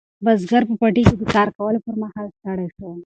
بزګر 0.23 0.63
په 0.69 0.73
پټي 0.79 1.01
کې 1.07 1.15
د 1.21 1.23
کار 1.35 1.47
کولو 1.57 1.79
پر 1.85 1.95
مهال 2.03 2.27
ستړی 2.37 2.67
شو. 2.75 2.87